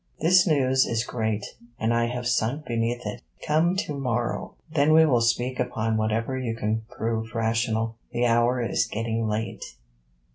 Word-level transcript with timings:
This 0.19 0.47
news 0.47 0.87
is 0.87 1.03
great, 1.05 1.45
and 1.79 1.93
I 1.93 2.07
have 2.07 2.25
sunk 2.25 2.65
beneath 2.65 3.05
it. 3.05 3.21
Come 3.45 3.75
tomorrow. 3.75 4.55
Then 4.73 4.93
we 4.93 5.05
will 5.05 5.21
speak 5.21 5.59
upon 5.59 5.95
whatever 5.95 6.35
you 6.39 6.55
can 6.55 6.81
prove 6.89 7.35
rational. 7.35 7.97
The 8.11 8.25
hour 8.25 8.59
is 8.67 8.87
getting 8.87 9.27
late.' 9.27 9.75